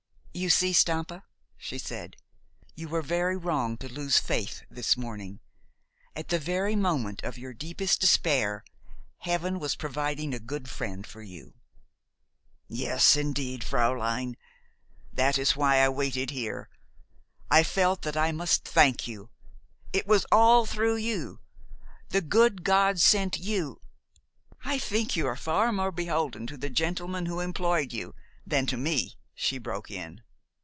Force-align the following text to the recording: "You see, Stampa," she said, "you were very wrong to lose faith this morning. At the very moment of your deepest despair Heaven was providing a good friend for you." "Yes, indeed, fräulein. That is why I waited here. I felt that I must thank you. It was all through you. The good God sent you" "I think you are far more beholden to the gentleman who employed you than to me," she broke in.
"You 0.33 0.49
see, 0.49 0.71
Stampa," 0.71 1.25
she 1.57 1.77
said, 1.77 2.15
"you 2.73 2.87
were 2.87 3.01
very 3.01 3.35
wrong 3.35 3.75
to 3.79 3.91
lose 3.91 4.17
faith 4.17 4.63
this 4.71 4.95
morning. 4.95 5.41
At 6.15 6.29
the 6.29 6.39
very 6.39 6.73
moment 6.73 7.21
of 7.23 7.37
your 7.37 7.53
deepest 7.53 7.99
despair 7.99 8.63
Heaven 9.19 9.59
was 9.59 9.75
providing 9.75 10.33
a 10.33 10.39
good 10.39 10.69
friend 10.69 11.05
for 11.05 11.21
you." 11.21 11.55
"Yes, 12.69 13.17
indeed, 13.17 13.61
fräulein. 13.61 14.35
That 15.11 15.37
is 15.37 15.57
why 15.57 15.79
I 15.79 15.89
waited 15.89 16.29
here. 16.29 16.69
I 17.51 17.61
felt 17.61 18.01
that 18.03 18.15
I 18.15 18.31
must 18.31 18.63
thank 18.63 19.09
you. 19.09 19.29
It 19.91 20.07
was 20.07 20.25
all 20.31 20.65
through 20.65 20.95
you. 20.95 21.41
The 22.09 22.21
good 22.21 22.63
God 22.63 23.01
sent 23.01 23.37
you" 23.37 23.81
"I 24.63 24.79
think 24.79 25.17
you 25.17 25.27
are 25.27 25.35
far 25.35 25.73
more 25.73 25.91
beholden 25.91 26.47
to 26.47 26.55
the 26.57 26.69
gentleman 26.69 27.25
who 27.25 27.41
employed 27.41 27.91
you 27.91 28.15
than 28.47 28.65
to 28.67 28.77
me," 28.77 29.17
she 29.33 29.57
broke 29.57 29.89
in. 29.89 30.21